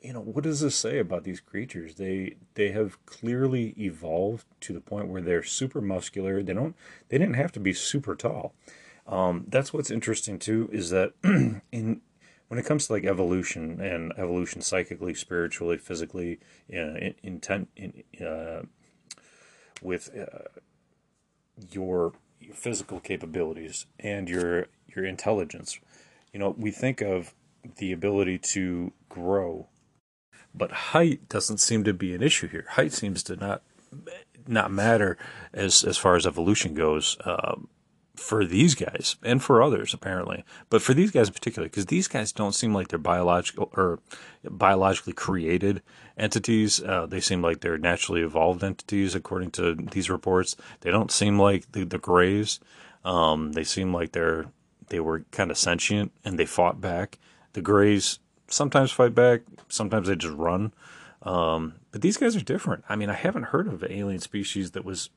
you 0.00 0.12
know, 0.12 0.20
what 0.20 0.44
does 0.44 0.60
this 0.60 0.76
say 0.76 0.98
about 0.98 1.24
these 1.24 1.40
creatures? 1.40 1.96
They 1.96 2.36
they 2.54 2.70
have 2.70 3.04
clearly 3.06 3.74
evolved 3.78 4.46
to 4.60 4.72
the 4.72 4.80
point 4.80 5.08
where 5.08 5.22
they're 5.22 5.42
super 5.42 5.80
muscular. 5.80 6.42
They 6.42 6.52
don't 6.52 6.76
they 7.08 7.18
didn't 7.18 7.34
have 7.34 7.52
to 7.52 7.60
be 7.60 7.72
super 7.72 8.14
tall. 8.14 8.54
Um, 9.06 9.44
that's 9.48 9.72
what's 9.72 9.90
interesting 9.90 10.38
too 10.38 10.68
is 10.72 10.90
that 10.90 11.12
in 11.72 12.00
when 12.48 12.60
it 12.60 12.66
comes 12.66 12.86
to 12.86 12.92
like 12.92 13.04
evolution 13.04 13.80
and 13.80 14.12
evolution 14.16 14.60
psychically, 14.60 15.14
spiritually, 15.14 15.78
physically, 15.78 16.38
uh, 16.72 17.10
intent 17.22 17.68
in, 17.76 18.04
uh, 18.24 18.62
with 19.82 20.10
uh, 20.16 20.60
your 21.70 22.12
physical 22.52 23.00
capabilities 23.00 23.86
and 23.98 24.28
your 24.28 24.66
your 24.94 25.04
intelligence. 25.04 25.78
You 26.32 26.40
know, 26.40 26.54
we 26.56 26.70
think 26.70 27.00
of 27.00 27.34
the 27.76 27.92
ability 27.92 28.38
to 28.38 28.92
grow, 29.08 29.66
but 30.54 30.70
height 30.70 31.28
doesn't 31.28 31.58
seem 31.58 31.84
to 31.84 31.92
be 31.92 32.14
an 32.14 32.22
issue 32.22 32.48
here. 32.48 32.66
Height 32.70 32.92
seems 32.92 33.22
to 33.24 33.36
not 33.36 33.62
not 34.46 34.70
matter 34.70 35.16
as 35.52 35.84
as 35.84 35.96
far 35.96 36.16
as 36.16 36.26
evolution 36.26 36.74
goes. 36.74 37.16
Um, 37.24 37.68
for 38.16 38.44
these 38.44 38.74
guys 38.74 39.16
and 39.22 39.42
for 39.42 39.62
others 39.62 39.94
apparently, 39.94 40.44
but 40.70 40.82
for 40.82 40.94
these 40.94 41.10
guys 41.10 41.28
in 41.28 41.34
particular, 41.34 41.68
because 41.68 41.86
these 41.86 42.08
guys 42.08 42.32
don't 42.32 42.54
seem 42.54 42.74
like 42.74 42.88
they're 42.88 42.98
biological 42.98 43.70
or 43.76 44.00
biologically 44.44 45.12
created 45.12 45.82
entities. 46.16 46.82
Uh, 46.82 47.06
they 47.06 47.20
seem 47.20 47.42
like 47.42 47.60
they're 47.60 47.78
naturally 47.78 48.22
evolved 48.22 48.64
entities, 48.64 49.14
according 49.14 49.50
to 49.52 49.74
these 49.74 50.10
reports. 50.10 50.56
They 50.80 50.90
don't 50.90 51.10
seem 51.10 51.38
like 51.38 51.72
the, 51.72 51.84
the 51.84 51.98
Greys. 51.98 52.58
Um, 53.04 53.52
they 53.52 53.64
seem 53.64 53.92
like 53.92 54.12
they're 54.12 54.46
they 54.88 55.00
were 55.00 55.20
kind 55.32 55.50
of 55.50 55.58
sentient 55.58 56.12
and 56.24 56.38
they 56.38 56.46
fought 56.46 56.80
back. 56.80 57.18
The 57.52 57.62
Greys 57.62 58.18
sometimes 58.48 58.92
fight 58.92 59.14
back, 59.14 59.42
sometimes 59.68 60.08
they 60.08 60.16
just 60.16 60.34
run. 60.34 60.72
Um, 61.22 61.74
but 61.90 62.02
these 62.02 62.16
guys 62.16 62.36
are 62.36 62.40
different. 62.40 62.84
I 62.88 62.94
mean, 62.94 63.10
I 63.10 63.14
haven't 63.14 63.44
heard 63.44 63.66
of 63.66 63.82
an 63.82 63.90
alien 63.90 64.20
species 64.20 64.72
that 64.72 64.84
was 64.84 65.10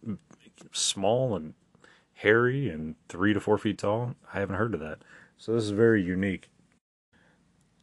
small 0.71 1.35
and 1.35 1.53
hairy 2.19 2.69
and 2.69 2.95
three 3.07 3.33
to 3.33 3.39
four 3.39 3.57
feet 3.57 3.77
tall. 3.77 4.15
I 4.33 4.39
haven't 4.39 4.57
heard 4.57 4.73
of 4.73 4.79
that. 4.81 4.99
So 5.37 5.53
this 5.53 5.63
is 5.63 5.71
very 5.71 6.03
unique. 6.03 6.49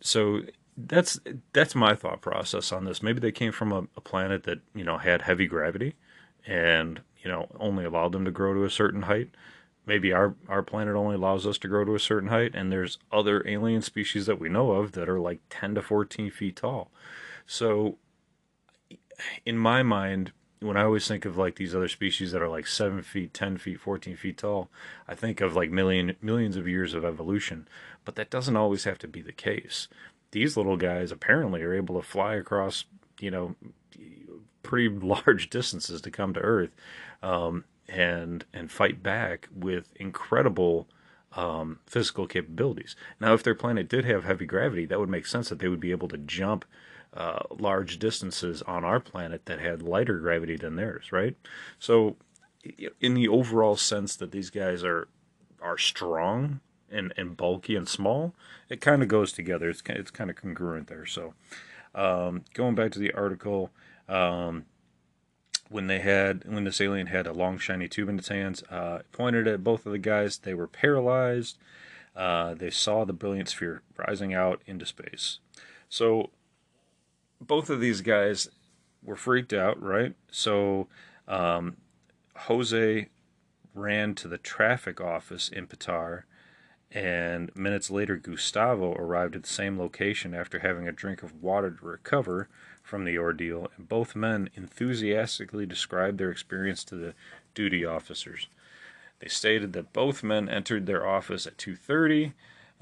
So 0.00 0.42
that's 0.76 1.18
that's 1.54 1.74
my 1.74 1.94
thought 1.94 2.20
process 2.20 2.70
on 2.70 2.84
this. 2.84 3.02
Maybe 3.02 3.18
they 3.18 3.32
came 3.32 3.52
from 3.52 3.72
a, 3.72 3.86
a 3.96 4.00
planet 4.00 4.44
that 4.44 4.60
you 4.74 4.84
know 4.84 4.98
had 4.98 5.22
heavy 5.22 5.46
gravity, 5.46 5.94
and 6.46 7.00
you 7.22 7.30
know 7.30 7.48
only 7.58 7.84
allowed 7.84 8.12
them 8.12 8.24
to 8.26 8.30
grow 8.30 8.52
to 8.52 8.64
a 8.64 8.70
certain 8.70 9.02
height. 9.02 9.30
Maybe 9.86 10.12
our 10.12 10.34
our 10.48 10.62
planet 10.62 10.96
only 10.96 11.14
allows 11.14 11.46
us 11.46 11.56
to 11.58 11.68
grow 11.68 11.84
to 11.86 11.94
a 11.94 12.00
certain 12.00 12.28
height, 12.28 12.54
and 12.54 12.70
there's 12.70 12.98
other 13.10 13.42
alien 13.48 13.80
species 13.80 14.26
that 14.26 14.38
we 14.38 14.50
know 14.50 14.72
of 14.72 14.92
that 14.92 15.08
are 15.08 15.20
like 15.20 15.40
ten 15.48 15.74
to 15.76 15.82
fourteen 15.82 16.30
feet 16.30 16.56
tall. 16.56 16.90
So, 17.46 17.96
in 19.46 19.56
my 19.56 19.82
mind, 19.82 20.32
when 20.66 20.76
I 20.76 20.84
always 20.84 21.06
think 21.06 21.24
of 21.24 21.36
like 21.36 21.56
these 21.56 21.74
other 21.74 21.88
species 21.88 22.32
that 22.32 22.42
are 22.42 22.48
like 22.48 22.66
seven 22.66 23.02
feet, 23.02 23.32
ten 23.32 23.56
feet, 23.56 23.80
fourteen 23.80 24.16
feet 24.16 24.38
tall, 24.38 24.68
I 25.08 25.14
think 25.14 25.40
of 25.40 25.54
like 25.56 25.70
million 25.70 26.16
millions 26.20 26.56
of 26.56 26.68
years 26.68 26.94
of 26.94 27.04
evolution. 27.04 27.68
But 28.04 28.14
that 28.16 28.30
doesn't 28.30 28.56
always 28.56 28.84
have 28.84 28.98
to 28.98 29.08
be 29.08 29.22
the 29.22 29.32
case. 29.32 29.88
These 30.30 30.56
little 30.56 30.76
guys 30.76 31.10
apparently 31.12 31.62
are 31.62 31.74
able 31.74 31.96
to 32.00 32.06
fly 32.06 32.34
across, 32.34 32.84
you 33.20 33.30
know, 33.30 33.56
pretty 34.62 34.88
large 35.06 35.50
distances 35.50 36.00
to 36.02 36.10
come 36.10 36.34
to 36.34 36.40
Earth, 36.40 36.74
um, 37.22 37.64
and 37.88 38.44
and 38.52 38.70
fight 38.70 39.02
back 39.02 39.48
with 39.54 39.92
incredible 39.96 40.88
um, 41.32 41.80
physical 41.86 42.26
capabilities. 42.26 42.96
Now, 43.20 43.34
if 43.34 43.42
their 43.42 43.54
planet 43.54 43.88
did 43.88 44.04
have 44.04 44.24
heavy 44.24 44.46
gravity, 44.46 44.86
that 44.86 44.98
would 44.98 45.08
make 45.08 45.26
sense 45.26 45.48
that 45.48 45.58
they 45.58 45.68
would 45.68 45.80
be 45.80 45.90
able 45.90 46.08
to 46.08 46.18
jump 46.18 46.64
uh, 47.16 47.38
large 47.58 47.98
distances 47.98 48.62
on 48.62 48.84
our 48.84 49.00
planet 49.00 49.46
that 49.46 49.58
had 49.58 49.82
lighter 49.82 50.18
gravity 50.18 50.56
than 50.56 50.76
theirs, 50.76 51.10
right? 51.12 51.34
So, 51.78 52.16
in 53.00 53.14
the 53.14 53.28
overall 53.28 53.76
sense 53.76 54.16
that 54.16 54.32
these 54.32 54.50
guys 54.50 54.84
are 54.84 55.08
are 55.62 55.78
strong 55.78 56.60
and, 56.90 57.12
and 57.16 57.36
bulky 57.36 57.74
and 57.74 57.88
small, 57.88 58.34
it 58.68 58.80
kind 58.80 59.02
of 59.02 59.08
goes 59.08 59.32
together. 59.32 59.70
It's 59.70 59.82
it's 59.86 60.10
kind 60.10 60.28
of 60.28 60.36
congruent 60.36 60.88
there. 60.88 61.06
So, 61.06 61.34
um, 61.94 62.44
going 62.52 62.74
back 62.74 62.92
to 62.92 62.98
the 62.98 63.12
article, 63.12 63.70
um, 64.08 64.66
when 65.70 65.86
they 65.86 66.00
had 66.00 66.44
when 66.44 66.64
this 66.64 66.80
alien 66.80 67.06
had 67.06 67.26
a 67.26 67.32
long 67.32 67.56
shiny 67.58 67.88
tube 67.88 68.10
in 68.10 68.18
its 68.18 68.28
hands, 68.28 68.62
uh, 68.64 69.00
pointed 69.12 69.48
at 69.48 69.64
both 69.64 69.86
of 69.86 69.92
the 69.92 69.98
guys. 69.98 70.38
They 70.38 70.54
were 70.54 70.68
paralyzed. 70.68 71.56
Uh, 72.14 72.54
they 72.54 72.70
saw 72.70 73.04
the 73.04 73.12
brilliant 73.12 73.48
sphere 73.48 73.82
rising 73.96 74.34
out 74.34 74.62
into 74.66 74.86
space. 74.86 75.38
So 75.88 76.30
both 77.40 77.70
of 77.70 77.80
these 77.80 78.00
guys 78.00 78.48
were 79.02 79.16
freaked 79.16 79.52
out, 79.52 79.80
right? 79.82 80.14
So 80.30 80.88
um, 81.28 81.76
Jose 82.36 83.08
ran 83.74 84.14
to 84.14 84.28
the 84.28 84.38
traffic 84.38 85.00
office 85.00 85.48
in 85.48 85.66
Petare, 85.66 86.22
and 86.90 87.54
minutes 87.54 87.90
later, 87.90 88.16
Gustavo 88.16 88.94
arrived 88.94 89.36
at 89.36 89.42
the 89.42 89.48
same 89.48 89.78
location 89.78 90.34
after 90.34 90.60
having 90.60 90.88
a 90.88 90.92
drink 90.92 91.22
of 91.22 91.42
water 91.42 91.70
to 91.70 91.84
recover 91.84 92.48
from 92.82 93.04
the 93.04 93.18
ordeal, 93.18 93.68
and 93.76 93.88
both 93.88 94.14
men 94.14 94.48
enthusiastically 94.54 95.66
described 95.66 96.18
their 96.18 96.30
experience 96.30 96.84
to 96.84 96.94
the 96.94 97.14
duty 97.54 97.84
officers. 97.84 98.46
They 99.18 99.28
stated 99.28 99.72
that 99.72 99.92
both 99.92 100.22
men 100.22 100.48
entered 100.48 100.86
their 100.86 101.06
office 101.06 101.46
at 101.46 101.58
2:30 101.58 102.32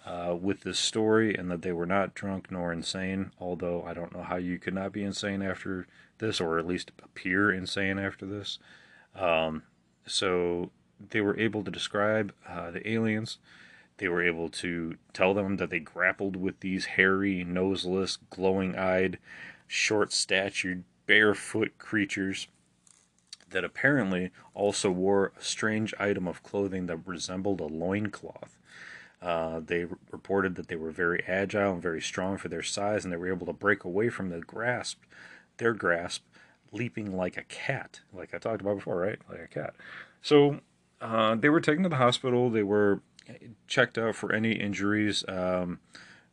uh, 0.04 0.36
with 0.38 0.60
this 0.60 0.78
story 0.78 1.34
and 1.34 1.50
that 1.50 1.62
they 1.62 1.72
were 1.72 1.86
not 1.86 2.14
drunk 2.14 2.50
nor 2.50 2.72
insane. 2.72 3.32
Although 3.38 3.82
I 3.84 3.94
don't 3.94 4.14
know 4.14 4.22
how 4.22 4.36
you 4.36 4.58
could 4.58 4.74
not 4.74 4.92
be 4.92 5.04
insane 5.04 5.42
after 5.42 5.86
this, 6.18 6.40
or 6.40 6.58
at 6.58 6.66
least 6.66 6.92
appear 7.02 7.52
insane 7.52 7.98
after 7.98 8.26
this. 8.26 8.58
Um, 9.14 9.62
so 10.06 10.70
they 11.10 11.20
were 11.20 11.38
able 11.38 11.64
to 11.64 11.70
describe 11.70 12.32
uh, 12.48 12.70
the 12.70 12.88
aliens. 12.88 13.38
They 13.98 14.08
were 14.08 14.22
able 14.22 14.48
to 14.50 14.96
tell 15.12 15.34
them 15.34 15.56
that 15.56 15.70
they 15.70 15.78
grappled 15.78 16.36
with 16.36 16.60
these 16.60 16.84
hairy, 16.84 17.44
noseless, 17.44 18.18
glowing 18.30 18.76
eyed, 18.76 19.18
short 19.66 20.12
statured, 20.12 20.84
barefoot 21.06 21.78
creatures 21.78 22.48
that 23.50 23.64
apparently 23.64 24.30
also 24.52 24.90
wore 24.90 25.32
a 25.38 25.42
strange 25.42 25.94
item 25.98 26.26
of 26.26 26.42
clothing 26.42 26.86
that 26.86 27.06
resembled 27.06 27.60
a 27.60 27.66
loincloth. 27.66 28.58
Uh, 29.22 29.60
they 29.64 29.86
reported 30.10 30.54
that 30.56 30.68
they 30.68 30.76
were 30.76 30.90
very 30.90 31.22
agile 31.26 31.72
and 31.72 31.82
very 31.82 32.00
strong 32.00 32.36
for 32.36 32.48
their 32.48 32.62
size, 32.62 33.04
and 33.04 33.12
they 33.12 33.16
were 33.16 33.28
able 33.28 33.46
to 33.46 33.52
break 33.52 33.84
away 33.84 34.10
from 34.10 34.28
the 34.28 34.40
grasp, 34.40 35.00
their 35.56 35.72
grasp, 35.72 36.22
leaping 36.72 37.16
like 37.16 37.36
a 37.36 37.44
cat, 37.44 38.00
like 38.12 38.34
I 38.34 38.38
talked 38.38 38.60
about 38.60 38.76
before, 38.76 38.98
right? 38.98 39.18
Like 39.30 39.40
a 39.40 39.46
cat. 39.46 39.74
So 40.20 40.60
uh, 41.00 41.36
they 41.36 41.48
were 41.48 41.60
taken 41.60 41.82
to 41.84 41.88
the 41.88 41.96
hospital. 41.96 42.50
They 42.50 42.62
were 42.62 43.00
checked 43.66 43.96
out 43.98 44.14
for 44.14 44.32
any 44.32 44.52
injuries. 44.52 45.24
Um, 45.28 45.80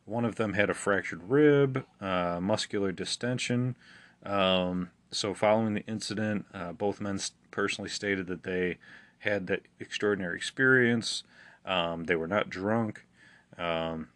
one 0.06 0.26
of 0.26 0.36
them 0.36 0.54
had 0.54 0.70
a 0.70 0.74
fractured 0.74 1.30
rib, 1.30 1.86
uh, 2.02 2.40
muscular 2.42 2.92
distension. 2.92 3.76
Um, 4.24 4.92
so, 5.12 5.34
following 5.34 5.74
the 5.74 5.86
incident, 5.86 6.46
uh, 6.54 6.72
both 6.72 7.02
men 7.02 7.20
personally 7.52 7.90
stated 7.90 8.28
that 8.28 8.44
they 8.44 8.78
had 9.20 9.48
that 9.48 9.64
extraordinary 9.80 10.38
experience. 10.38 11.24
Um, 11.66 12.06
they 12.06 12.16
were 12.16 12.28
not 12.28 12.50
drunk. 12.50 13.06
Um, 13.58 14.10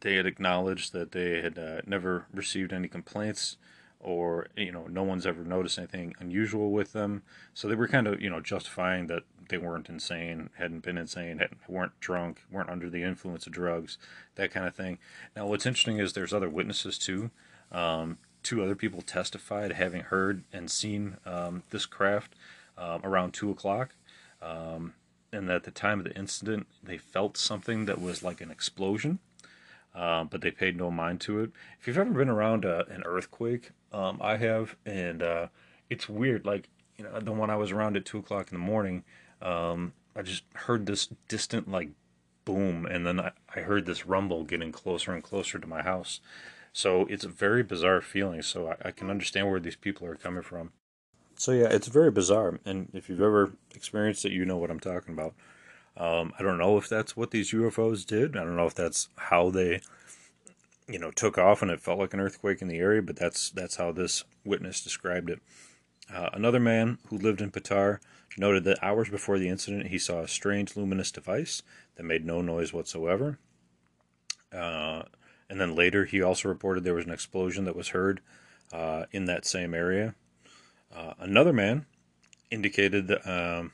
they 0.00 0.16
had 0.16 0.26
acknowledged 0.26 0.92
that 0.92 1.12
they 1.12 1.40
had 1.40 1.58
uh, 1.58 1.80
never 1.86 2.26
received 2.32 2.72
any 2.72 2.88
complaints 2.88 3.56
or 4.02 4.48
you 4.56 4.72
know 4.72 4.86
no 4.88 5.02
one's 5.02 5.26
ever 5.26 5.44
noticed 5.44 5.78
anything 5.78 6.14
unusual 6.18 6.70
with 6.70 6.92
them. 6.92 7.22
So 7.54 7.68
they 7.68 7.74
were 7.74 7.88
kind 7.88 8.06
of 8.06 8.20
you 8.20 8.28
know 8.28 8.40
justifying 8.40 9.06
that 9.06 9.22
they 9.48 9.58
weren't 9.58 9.88
insane 9.88 10.50
hadn't 10.58 10.82
been 10.82 10.98
insane 10.98 11.38
hadn't, 11.38 11.60
weren't 11.68 11.98
drunk 12.00 12.42
weren't 12.50 12.70
under 12.70 12.90
the 12.90 13.02
influence 13.02 13.46
of 13.46 13.52
drugs 13.52 13.98
that 14.34 14.50
kind 14.50 14.66
of 14.66 14.74
thing. 14.74 14.98
Now 15.36 15.46
what's 15.46 15.66
interesting 15.66 15.98
is 15.98 16.12
there's 16.12 16.34
other 16.34 16.50
witnesses 16.50 16.98
too. 16.98 17.30
Um, 17.70 18.18
two 18.42 18.62
other 18.62 18.74
people 18.74 19.02
testified 19.02 19.72
having 19.72 20.02
heard 20.02 20.42
and 20.52 20.70
seen 20.70 21.16
um, 21.24 21.62
this 21.70 21.86
craft 21.86 22.34
um, 22.76 23.00
around 23.04 23.32
two 23.32 23.50
o'clock. 23.50 23.94
Um, 24.42 24.94
and 25.32 25.50
at 25.50 25.64
the 25.64 25.70
time 25.70 25.98
of 25.98 26.04
the 26.04 26.16
incident, 26.16 26.66
they 26.82 26.98
felt 26.98 27.36
something 27.36 27.86
that 27.86 28.00
was 28.00 28.22
like 28.22 28.40
an 28.40 28.50
explosion, 28.50 29.18
uh, 29.94 30.24
but 30.24 30.40
they 30.40 30.50
paid 30.50 30.76
no 30.76 30.90
mind 30.90 31.20
to 31.22 31.40
it. 31.40 31.50
If 31.80 31.86
you've 31.86 31.98
ever 31.98 32.10
been 32.10 32.28
around 32.28 32.64
uh, 32.64 32.84
an 32.88 33.02
earthquake, 33.04 33.70
um, 33.92 34.18
I 34.20 34.36
have, 34.36 34.76
and 34.84 35.22
uh, 35.22 35.46
it's 35.88 36.08
weird. 36.08 36.44
Like 36.44 36.68
you 36.96 37.04
know, 37.04 37.18
the 37.20 37.32
one 37.32 37.50
I 37.50 37.56
was 37.56 37.72
around 37.72 37.96
at 37.96 38.04
two 38.04 38.18
o'clock 38.18 38.52
in 38.52 38.58
the 38.58 38.64
morning, 38.64 39.04
um, 39.40 39.92
I 40.14 40.22
just 40.22 40.44
heard 40.54 40.86
this 40.86 41.08
distant 41.28 41.70
like 41.70 41.90
boom, 42.44 42.86
and 42.86 43.06
then 43.06 43.20
I, 43.20 43.32
I 43.54 43.60
heard 43.60 43.86
this 43.86 44.06
rumble 44.06 44.44
getting 44.44 44.72
closer 44.72 45.12
and 45.12 45.22
closer 45.22 45.58
to 45.58 45.66
my 45.66 45.82
house. 45.82 46.20
So 46.72 47.06
it's 47.06 47.24
a 47.24 47.28
very 47.28 47.62
bizarre 47.62 48.00
feeling. 48.00 48.42
So 48.42 48.68
I, 48.68 48.88
I 48.88 48.90
can 48.90 49.10
understand 49.10 49.50
where 49.50 49.60
these 49.60 49.76
people 49.76 50.06
are 50.06 50.14
coming 50.14 50.42
from. 50.42 50.72
So 51.42 51.50
yeah, 51.50 51.66
it's 51.72 51.88
very 51.88 52.12
bizarre, 52.12 52.60
and 52.64 52.88
if 52.94 53.08
you've 53.08 53.20
ever 53.20 53.50
experienced 53.74 54.24
it, 54.24 54.30
you 54.30 54.44
know 54.44 54.58
what 54.58 54.70
I'm 54.70 54.78
talking 54.78 55.12
about. 55.12 55.34
Um, 55.96 56.32
I 56.38 56.42
don't 56.44 56.56
know 56.56 56.78
if 56.78 56.88
that's 56.88 57.16
what 57.16 57.32
these 57.32 57.50
UFOs 57.50 58.06
did. 58.06 58.36
I 58.36 58.44
don't 58.44 58.54
know 58.54 58.66
if 58.66 58.76
that's 58.76 59.08
how 59.16 59.50
they 59.50 59.80
you 60.86 61.00
know, 61.00 61.10
took 61.10 61.38
off 61.38 61.60
and 61.60 61.68
it 61.68 61.80
felt 61.80 61.98
like 61.98 62.14
an 62.14 62.20
earthquake 62.20 62.62
in 62.62 62.68
the 62.68 62.78
area, 62.78 63.02
but 63.02 63.16
that's 63.16 63.50
that's 63.50 63.74
how 63.74 63.90
this 63.90 64.22
witness 64.44 64.84
described 64.84 65.30
it. 65.30 65.40
Uh, 66.14 66.30
another 66.32 66.60
man 66.60 66.98
who 67.08 67.18
lived 67.18 67.40
in 67.40 67.50
Petare 67.50 67.98
noted 68.38 68.62
that 68.62 68.78
hours 68.80 69.10
before 69.10 69.40
the 69.40 69.48
incident, 69.48 69.88
he 69.88 69.98
saw 69.98 70.20
a 70.20 70.28
strange 70.28 70.76
luminous 70.76 71.10
device 71.10 71.64
that 71.96 72.04
made 72.04 72.24
no 72.24 72.40
noise 72.40 72.72
whatsoever. 72.72 73.40
Uh, 74.52 75.02
and 75.50 75.60
then 75.60 75.74
later, 75.74 76.04
he 76.04 76.22
also 76.22 76.48
reported 76.48 76.84
there 76.84 76.94
was 76.94 77.06
an 77.06 77.10
explosion 77.10 77.64
that 77.64 77.74
was 77.74 77.88
heard 77.88 78.20
uh, 78.72 79.06
in 79.10 79.24
that 79.24 79.44
same 79.44 79.74
area. 79.74 80.14
Uh, 80.94 81.14
another 81.18 81.52
man 81.52 81.86
indicated 82.50 83.06
that 83.08 83.26
um, 83.26 83.72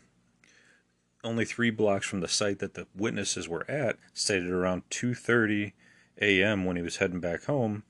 only 1.24 1.44
three 1.44 1.70
blocks 1.70 2.06
from 2.06 2.20
the 2.20 2.28
site 2.28 2.60
that 2.60 2.74
the 2.74 2.86
witnesses 2.94 3.48
were 3.48 3.68
at, 3.68 3.96
stated 4.14 4.50
around 4.50 4.88
2:30 4.90 5.72
a.m. 6.20 6.64
when 6.64 6.76
he 6.76 6.82
was 6.82 6.96
heading 6.96 7.20
back 7.20 7.44
home, 7.44 7.82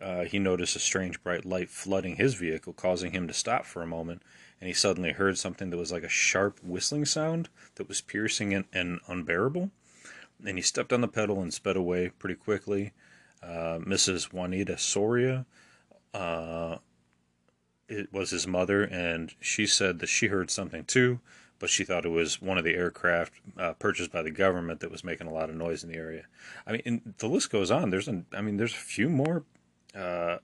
uh, 0.00 0.24
he 0.24 0.38
noticed 0.38 0.76
a 0.76 0.80
strange 0.80 1.22
bright 1.22 1.44
light 1.44 1.70
flooding 1.70 2.16
his 2.16 2.34
vehicle, 2.34 2.72
causing 2.72 3.12
him 3.12 3.26
to 3.28 3.34
stop 3.34 3.64
for 3.64 3.82
a 3.82 3.86
moment. 3.86 4.22
And 4.60 4.68
he 4.68 4.74
suddenly 4.74 5.12
heard 5.12 5.36
something 5.38 5.70
that 5.70 5.76
was 5.76 5.92
like 5.92 6.02
a 6.02 6.08
sharp 6.08 6.60
whistling 6.62 7.04
sound 7.04 7.48
that 7.74 7.88
was 7.88 8.00
piercing 8.00 8.54
and, 8.54 8.64
and 8.72 9.00
unbearable. 9.06 9.70
And 10.46 10.58
he 10.58 10.62
stepped 10.62 10.92
on 10.92 11.00
the 11.00 11.08
pedal 11.08 11.40
and 11.40 11.52
sped 11.52 11.76
away 11.76 12.10
pretty 12.18 12.34
quickly. 12.34 12.92
Uh, 13.42 13.78
Mrs. 13.78 14.32
Juanita 14.32 14.78
Soria 14.78 15.46
uh, 16.14 16.78
it 17.88 18.12
was 18.12 18.30
his 18.30 18.46
mother, 18.46 18.82
and 18.82 19.34
she 19.40 19.66
said 19.66 19.98
that 20.00 20.08
she 20.08 20.28
heard 20.28 20.50
something 20.50 20.84
too, 20.84 21.20
but 21.58 21.70
she 21.70 21.84
thought 21.84 22.04
it 22.04 22.10
was 22.10 22.42
one 22.42 22.58
of 22.58 22.64
the 22.64 22.74
aircraft 22.74 23.34
uh, 23.58 23.72
purchased 23.74 24.12
by 24.12 24.22
the 24.22 24.30
government 24.30 24.80
that 24.80 24.90
was 24.90 25.04
making 25.04 25.26
a 25.26 25.32
lot 25.32 25.48
of 25.48 25.56
noise 25.56 25.82
in 25.82 25.90
the 25.90 25.96
area. 25.96 26.26
I 26.66 26.72
mean, 26.72 27.14
the 27.18 27.28
list 27.28 27.50
goes 27.50 27.70
on. 27.70 27.90
There's, 27.90 28.08
an, 28.08 28.26
I 28.32 28.40
mean, 28.40 28.56
there's 28.56 28.74
a 28.74 28.76
few 28.76 29.08
more 29.08 29.44
uh, 29.94 30.38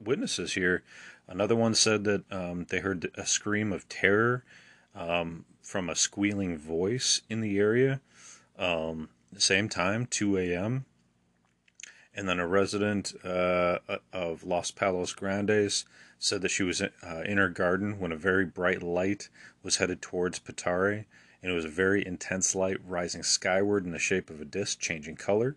witnesses 0.00 0.54
here. 0.54 0.84
Another 1.26 1.56
one 1.56 1.74
said 1.74 2.04
that 2.04 2.32
um, 2.32 2.66
they 2.70 2.80
heard 2.80 3.10
a 3.14 3.26
scream 3.26 3.72
of 3.72 3.88
terror 3.88 4.44
um, 4.94 5.44
from 5.62 5.90
a 5.90 5.96
squealing 5.96 6.56
voice 6.56 7.20
in 7.28 7.40
the 7.40 7.58
area. 7.58 8.00
Um, 8.58 9.10
the 9.32 9.40
same 9.40 9.68
time, 9.68 10.06
2 10.06 10.38
a.m. 10.38 10.86
And 12.14 12.28
then 12.28 12.40
a 12.40 12.46
resident 12.46 13.12
uh, 13.24 13.78
of 14.12 14.42
Los 14.44 14.70
Palos 14.70 15.12
Grandes 15.12 15.84
said 16.18 16.42
that 16.42 16.50
she 16.50 16.62
was 16.62 16.82
uh, 16.82 17.22
in 17.24 17.38
her 17.38 17.48
garden 17.48 17.98
when 17.98 18.12
a 18.12 18.16
very 18.16 18.44
bright 18.44 18.82
light 18.82 19.28
was 19.62 19.76
headed 19.76 20.02
towards 20.02 20.38
Petare, 20.38 21.04
and 21.42 21.52
it 21.52 21.54
was 21.54 21.64
a 21.64 21.70
very 21.70 22.04
intense 22.04 22.54
light 22.54 22.78
rising 22.84 23.22
skyward 23.22 23.84
in 23.84 23.92
the 23.92 23.98
shape 23.98 24.30
of 24.30 24.40
a 24.40 24.44
disc, 24.44 24.80
changing 24.80 25.16
color 25.16 25.56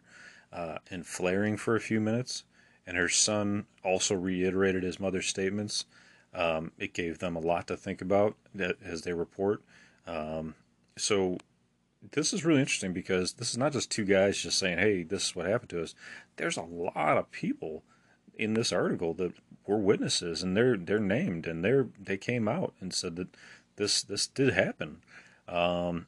uh, 0.54 0.78
and 0.90 1.06
flaring 1.06 1.58
for 1.58 1.76
a 1.76 1.82
few 1.82 2.00
minutes. 2.00 2.44
And 2.86 2.98
her 2.98 3.10
son 3.10 3.66
also 3.84 4.16
reiterated 4.16 4.84
his 4.84 5.00
mother's 5.00 5.28
statements. 5.28 5.86
Um, 6.34 6.72
it 6.78 6.94
gave 6.94 7.20
them 7.20 7.36
a 7.36 7.40
lot 7.40 7.68
to 7.68 7.78
think 7.78 8.02
about 8.02 8.36
as 8.84 9.02
they 9.02 9.14
report. 9.14 9.64
Um, 10.08 10.56
so 10.98 11.38
this 12.12 12.34
is 12.34 12.46
really 12.46 12.60
interesting 12.60 12.94
because 12.94 13.34
this 13.34 13.52
is 13.52 13.58
not 13.58 13.74
just 13.74 13.92
two 13.92 14.06
guys 14.06 14.42
just 14.42 14.58
saying, 14.58 14.80
"Hey, 14.80 15.04
this 15.04 15.26
is 15.26 15.36
what 15.36 15.46
happened 15.46 15.70
to 15.72 15.84
us." 15.84 15.94
There's 16.38 16.58
a 16.58 16.64
lot 16.64 17.18
of 17.18 17.32
people 17.32 17.84
in 18.36 18.54
this 18.54 18.72
article 18.72 19.14
that 19.16 19.34
were 19.68 19.78
witnesses, 19.78 20.44
and 20.44 20.56
they're 20.56 20.78
they're 20.78 21.00
named, 21.00 21.48
and 21.48 21.64
they're 21.64 21.88
they 22.00 22.18
came 22.18 22.48
out 22.48 22.74
and 22.80 22.94
said 22.94 23.16
that 23.18 23.30
this 23.76 24.02
this 24.02 24.28
did 24.28 24.54
happen. 24.54 25.02
Um, 25.48 26.08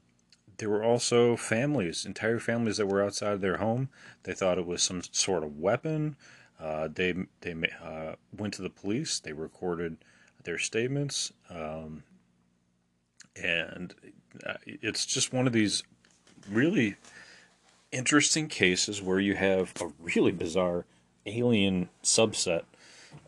there 0.57 0.69
were 0.69 0.83
also 0.83 1.36
families, 1.36 2.05
entire 2.05 2.39
families 2.39 2.77
that 2.77 2.88
were 2.88 3.03
outside 3.03 3.33
of 3.33 3.41
their 3.41 3.57
home. 3.57 3.89
They 4.24 4.33
thought 4.33 4.57
it 4.57 4.65
was 4.65 4.81
some 4.81 5.01
sort 5.12 5.43
of 5.43 5.60
weapon. 5.60 6.15
Uh, 6.60 6.88
they 6.93 7.13
they 7.41 7.53
uh, 7.83 8.15
went 8.36 8.53
to 8.55 8.62
the 8.62 8.69
police. 8.69 9.19
They 9.19 9.33
recorded 9.33 9.98
their 10.43 10.57
statements, 10.57 11.33
um, 11.50 12.03
and 13.35 13.94
uh, 14.46 14.55
it's 14.66 15.05
just 15.05 15.33
one 15.33 15.48
of 15.48 15.53
these 15.53 15.83
really 16.50 16.96
interesting 17.92 18.48
cases 18.48 19.01
where 19.01 19.20
you 19.20 19.35
have 19.35 19.74
a 19.79 19.92
really 20.00 20.31
bizarre 20.31 20.85
alien 21.25 21.89
subset 22.03 22.63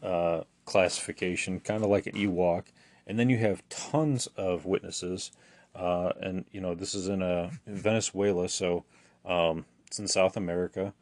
uh, 0.01 0.41
classification, 0.65 1.59
kind 1.59 1.83
of 1.83 1.89
like 1.89 2.07
an 2.07 2.13
Ewok, 2.13 2.65
and 3.07 3.19
then 3.19 3.29
you 3.29 3.37
have 3.37 3.67
tons 3.69 4.27
of 4.37 4.65
witnesses. 4.65 5.31
Uh, 5.75 6.13
and 6.21 6.45
you 6.51 6.61
know 6.61 6.73
this 6.73 6.95
is 6.95 7.09
in 7.09 7.21
uh, 7.21 7.49
Venezuela, 7.67 8.47
so 8.47 8.85
um, 9.25 9.65
it's 9.87 9.99
in 9.99 10.07
South 10.07 10.37
America. 10.37 10.93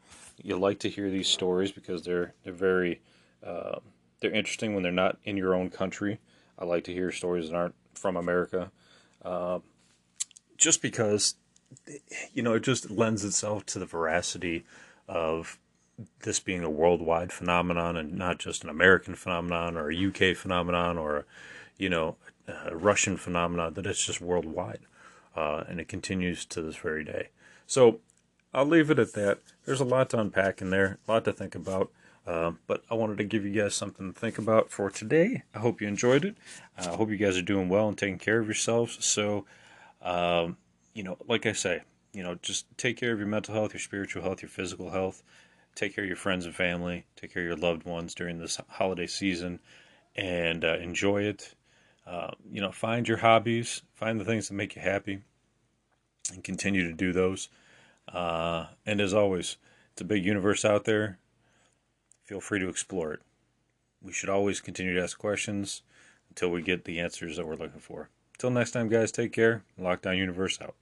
You 0.42 0.58
like 0.58 0.80
to 0.80 0.88
hear 0.88 1.10
these 1.10 1.28
stories 1.28 1.70
because 1.70 2.02
they're 2.02 2.34
they're 2.42 2.52
very 2.52 3.00
uh, 3.44 3.78
they're 4.20 4.32
interesting 4.32 4.74
when 4.74 4.82
they're 4.82 4.92
not 4.92 5.18
in 5.24 5.36
your 5.36 5.54
own 5.54 5.70
country. 5.70 6.18
I 6.58 6.64
like 6.64 6.84
to 6.84 6.92
hear 6.92 7.12
stories 7.12 7.50
that 7.50 7.56
aren't 7.56 7.74
from 7.94 8.16
America, 8.16 8.72
uh, 9.24 9.60
just 10.56 10.82
because 10.82 11.36
you 12.32 12.42
know 12.42 12.54
it 12.54 12.62
just 12.64 12.90
lends 12.90 13.24
itself 13.24 13.64
to 13.66 13.78
the 13.78 13.86
veracity 13.86 14.64
of 15.06 15.58
this 16.20 16.40
being 16.40 16.64
a 16.64 16.70
worldwide 16.70 17.32
phenomenon 17.32 17.96
and 17.96 18.14
not 18.14 18.38
just 18.38 18.64
an 18.64 18.70
American 18.70 19.14
phenomenon 19.14 19.76
or 19.76 19.90
a 19.90 20.06
UK 20.06 20.36
phenomenon 20.36 20.98
or 20.98 21.24
you 21.78 21.88
know 21.88 22.16
a 22.48 22.76
Russian 22.76 23.16
phenomenon 23.16 23.74
that 23.74 23.86
it's 23.86 24.04
just 24.04 24.20
worldwide 24.20 24.80
uh, 25.36 25.64
and 25.68 25.80
it 25.80 25.88
continues 25.88 26.44
to 26.46 26.62
this 26.62 26.76
very 26.76 27.04
day. 27.04 27.28
So 27.66 28.00
I'll 28.52 28.66
leave 28.66 28.90
it 28.90 28.98
at 28.98 29.14
that. 29.14 29.38
There's 29.64 29.80
a 29.80 29.84
lot 29.84 30.10
to 30.10 30.20
unpack 30.20 30.60
in 30.60 30.70
there, 30.70 30.98
a 31.06 31.12
lot 31.12 31.24
to 31.24 31.32
think 31.32 31.54
about. 31.54 31.90
Uh, 32.26 32.52
but 32.66 32.82
I 32.90 32.94
wanted 32.94 33.18
to 33.18 33.24
give 33.24 33.44
you 33.44 33.52
guys 33.52 33.74
something 33.74 34.12
to 34.12 34.18
think 34.18 34.38
about 34.38 34.70
for 34.70 34.88
today. 34.88 35.42
I 35.54 35.58
hope 35.58 35.82
you 35.82 35.88
enjoyed 35.88 36.24
it. 36.24 36.36
Uh, 36.78 36.92
I 36.92 36.96
hope 36.96 37.10
you 37.10 37.18
guys 37.18 37.36
are 37.36 37.42
doing 37.42 37.68
well 37.68 37.86
and 37.86 37.98
taking 37.98 38.18
care 38.18 38.38
of 38.38 38.46
yourselves. 38.46 39.04
So, 39.04 39.44
um, 40.00 40.56
you 40.94 41.02
know, 41.02 41.18
like 41.28 41.44
I 41.44 41.52
say, 41.52 41.82
you 42.14 42.22
know, 42.22 42.36
just 42.36 42.66
take 42.78 42.96
care 42.96 43.12
of 43.12 43.18
your 43.18 43.28
mental 43.28 43.54
health, 43.54 43.74
your 43.74 43.80
spiritual 43.80 44.22
health, 44.22 44.40
your 44.40 44.48
physical 44.48 44.90
health 44.90 45.22
take 45.74 45.94
care 45.94 46.04
of 46.04 46.08
your 46.08 46.16
friends 46.16 46.46
and 46.46 46.54
family, 46.54 47.04
take 47.16 47.32
care 47.32 47.42
of 47.42 47.48
your 47.48 47.56
loved 47.56 47.84
ones 47.84 48.14
during 48.14 48.38
this 48.38 48.60
holiday 48.68 49.06
season, 49.06 49.60
and 50.16 50.64
uh, 50.64 50.76
enjoy 50.78 51.22
it. 51.22 51.54
Uh, 52.06 52.30
you 52.50 52.60
know, 52.60 52.70
find 52.70 53.08
your 53.08 53.18
hobbies, 53.18 53.82
find 53.94 54.20
the 54.20 54.24
things 54.24 54.48
that 54.48 54.54
make 54.54 54.76
you 54.76 54.82
happy, 54.82 55.20
and 56.32 56.44
continue 56.44 56.86
to 56.86 56.92
do 56.92 57.12
those. 57.12 57.48
Uh, 58.12 58.66
and 58.84 59.00
as 59.00 59.14
always, 59.14 59.56
it's 59.92 60.02
a 60.02 60.04
big 60.04 60.24
universe 60.24 60.64
out 60.64 60.84
there. 60.84 61.18
Feel 62.24 62.40
free 62.40 62.58
to 62.60 62.68
explore 62.68 63.12
it. 63.12 63.20
We 64.02 64.12
should 64.12 64.28
always 64.28 64.60
continue 64.60 64.94
to 64.94 65.02
ask 65.02 65.18
questions 65.18 65.82
until 66.28 66.50
we 66.50 66.62
get 66.62 66.84
the 66.84 67.00
answers 67.00 67.36
that 67.36 67.46
we're 67.46 67.56
looking 67.56 67.80
for. 67.80 68.10
Until 68.34 68.50
next 68.50 68.72
time, 68.72 68.88
guys, 68.88 69.12
take 69.12 69.32
care. 69.32 69.62
Lockdown 69.80 70.18
Universe 70.18 70.60
out. 70.60 70.74